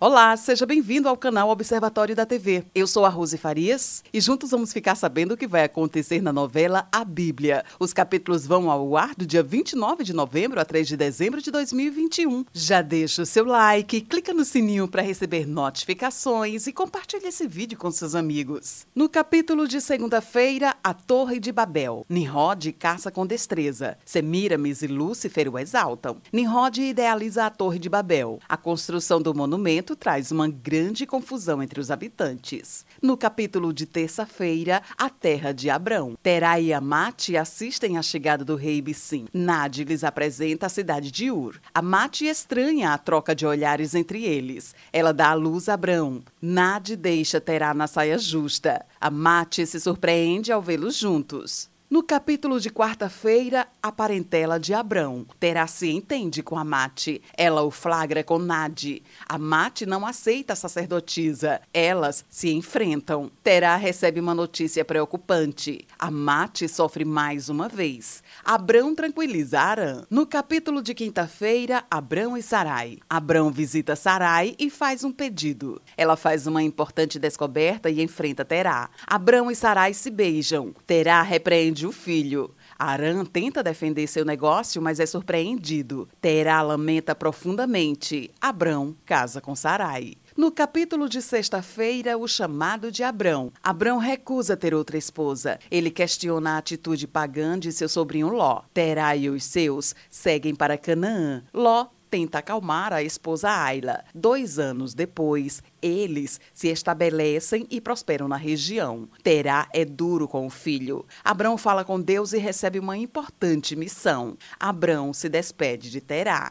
Olá, 0.00 0.36
seja 0.36 0.64
bem-vindo 0.64 1.08
ao 1.08 1.16
canal 1.16 1.48
Observatório 1.48 2.14
da 2.14 2.24
TV. 2.24 2.62
Eu 2.72 2.86
sou 2.86 3.04
a 3.04 3.08
Rose 3.08 3.36
Farias 3.36 4.04
e 4.14 4.20
juntos 4.20 4.52
vamos 4.52 4.72
ficar 4.72 4.94
sabendo 4.94 5.34
o 5.34 5.36
que 5.36 5.44
vai 5.44 5.64
acontecer 5.64 6.22
na 6.22 6.32
novela 6.32 6.86
A 6.92 7.04
Bíblia. 7.04 7.64
Os 7.80 7.92
capítulos 7.92 8.46
vão 8.46 8.70
ao 8.70 8.96
ar 8.96 9.12
do 9.16 9.26
dia 9.26 9.42
29 9.42 10.04
de 10.04 10.12
novembro 10.12 10.60
a 10.60 10.64
3 10.64 10.86
de 10.86 10.96
dezembro 10.96 11.42
de 11.42 11.50
2021. 11.50 12.44
Já 12.52 12.80
deixa 12.80 13.22
o 13.22 13.26
seu 13.26 13.44
like, 13.44 14.02
clica 14.02 14.32
no 14.32 14.44
sininho 14.44 14.86
para 14.86 15.02
receber 15.02 15.48
notificações 15.48 16.68
e 16.68 16.72
compartilhe 16.72 17.26
esse 17.26 17.48
vídeo 17.48 17.76
com 17.76 17.90
seus 17.90 18.14
amigos. 18.14 18.86
No 18.94 19.08
capítulo 19.08 19.66
de 19.66 19.80
segunda-feira, 19.80 20.76
A 20.84 20.94
Torre 20.94 21.40
de 21.40 21.50
Babel. 21.50 22.06
Nimrod 22.08 22.70
caça 22.74 23.10
com 23.10 23.26
destreza. 23.26 23.98
Semiramis 24.04 24.80
e 24.80 24.86
Lúcifer 24.86 25.52
o 25.52 25.58
exaltam. 25.58 26.18
Nimrod 26.32 26.80
idealiza 26.80 27.46
a 27.46 27.50
Torre 27.50 27.80
de 27.80 27.88
Babel. 27.88 28.38
A 28.48 28.56
construção 28.56 29.20
do 29.20 29.34
monumento 29.34 29.87
traz 29.96 30.30
uma 30.30 30.48
grande 30.48 31.06
confusão 31.06 31.62
entre 31.62 31.80
os 31.80 31.90
habitantes. 31.90 32.84
No 33.00 33.16
capítulo 33.16 33.72
de 33.72 33.86
terça-feira, 33.86 34.82
a 34.96 35.08
terra 35.08 35.52
de 35.52 35.70
Abrão. 35.70 36.16
Terá 36.22 36.60
e 36.60 36.72
Amate 36.72 37.36
assistem 37.36 37.96
à 37.96 38.02
chegada 38.02 38.44
do 38.44 38.56
rei 38.56 38.80
Bissim. 38.80 39.26
Nadi 39.32 39.84
lhes 39.84 40.04
apresenta 40.04 40.66
a 40.66 40.68
cidade 40.68 41.10
de 41.10 41.30
Ur. 41.30 41.60
Amate 41.74 42.26
estranha 42.26 42.92
a 42.92 42.98
troca 42.98 43.34
de 43.34 43.46
olhares 43.46 43.94
entre 43.94 44.24
eles. 44.24 44.74
Ela 44.92 45.12
dá 45.12 45.30
à 45.30 45.34
luz 45.34 45.68
a 45.68 45.74
Abrão. 45.74 46.22
Nadi 46.40 46.96
deixa 46.96 47.40
Terá 47.40 47.72
na 47.72 47.86
saia 47.86 48.18
justa. 48.18 48.84
Amate 49.00 49.66
se 49.66 49.80
surpreende 49.80 50.52
ao 50.52 50.60
vê-los 50.60 50.96
juntos. 50.96 51.70
No 51.90 52.02
capítulo 52.02 52.60
de 52.60 52.68
quarta-feira, 52.68 53.66
a 53.82 53.90
parentela 53.90 54.60
de 54.60 54.74
Abrão. 54.74 55.24
Terá 55.40 55.66
se 55.66 55.88
entende 55.88 56.42
com 56.42 56.58
Amate. 56.58 57.22
Ela 57.34 57.62
o 57.62 57.70
flagra 57.70 58.22
com 58.22 58.38
Nadi. 58.38 59.02
Amate 59.26 59.86
não 59.86 60.04
aceita 60.04 60.52
a 60.52 60.56
sacerdotisa. 60.56 61.62
Elas 61.72 62.26
se 62.28 62.52
enfrentam. 62.52 63.30
Terá 63.42 63.74
recebe 63.76 64.20
uma 64.20 64.34
notícia 64.34 64.84
preocupante. 64.84 65.86
Amate 65.98 66.68
sofre 66.68 67.06
mais 67.06 67.48
uma 67.48 67.70
vez. 67.70 68.22
Abrão 68.44 68.94
tranquiliza 68.94 69.58
Arã. 69.58 70.04
No 70.10 70.26
capítulo 70.26 70.82
de 70.82 70.92
quinta-feira, 70.92 71.84
Abrão 71.90 72.36
e 72.36 72.42
Sarai. 72.42 72.98
Abrão 73.08 73.50
visita 73.50 73.96
Sarai 73.96 74.54
e 74.58 74.68
faz 74.68 75.04
um 75.04 75.10
pedido. 75.10 75.80
Ela 75.96 76.16
faz 76.16 76.46
uma 76.46 76.62
importante 76.62 77.18
descoberta 77.18 77.88
e 77.88 78.02
enfrenta 78.02 78.44
Terá. 78.44 78.90
Abrão 79.06 79.50
e 79.50 79.56
Sarai 79.56 79.94
se 79.94 80.10
beijam. 80.10 80.74
Terá 80.86 81.22
repreende 81.22 81.77
o 81.86 81.92
filho. 81.92 82.54
Arã 82.78 83.24
tenta 83.24 83.62
defender 83.62 84.06
seu 84.06 84.24
negócio, 84.24 84.80
mas 84.80 85.00
é 85.00 85.06
surpreendido. 85.06 86.08
Terá 86.20 86.62
lamenta 86.62 87.14
profundamente. 87.14 88.30
Abrão 88.40 88.96
casa 89.04 89.40
com 89.40 89.54
Sarai. 89.54 90.14
No 90.36 90.52
capítulo 90.52 91.08
de 91.08 91.20
sexta-feira, 91.20 92.16
o 92.16 92.28
chamado 92.28 92.92
de 92.92 93.02
Abrão. 93.02 93.52
Abrão 93.60 93.98
recusa 93.98 94.56
ter 94.56 94.72
outra 94.72 94.96
esposa. 94.96 95.58
Ele 95.68 95.90
questiona 95.90 96.52
a 96.52 96.58
atitude 96.58 97.08
pagã 97.08 97.58
de 97.58 97.72
seu 97.72 97.88
sobrinho 97.88 98.28
Ló. 98.28 98.62
Terá 98.72 99.16
e 99.16 99.28
os 99.28 99.42
seus 99.42 99.96
seguem 100.08 100.54
para 100.54 100.78
Canaã. 100.78 101.42
Ló 101.52 101.88
tenta 102.08 102.38
acalmar 102.38 102.92
a 102.92 103.02
esposa 103.02 103.50
Ayla. 103.50 104.04
Dois 104.14 104.58
anos 104.58 104.94
depois, 104.94 105.62
eles 105.82 106.40
se 106.52 106.68
estabelecem 106.68 107.66
e 107.70 107.80
prosperam 107.80 108.28
na 108.28 108.36
região. 108.36 109.08
Terá 109.22 109.68
é 109.72 109.84
duro 109.84 110.26
com 110.26 110.46
o 110.46 110.50
filho. 110.50 111.06
Abrão 111.24 111.56
fala 111.56 111.84
com 111.84 112.00
Deus 112.00 112.32
e 112.32 112.38
recebe 112.38 112.78
uma 112.78 112.96
importante 112.96 113.76
missão. 113.76 114.36
Abrão 114.58 115.12
se 115.12 115.28
despede 115.28 115.90
de 115.90 116.00
Terá. 116.00 116.50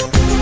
Thank 0.00 0.30
you. 0.34 0.39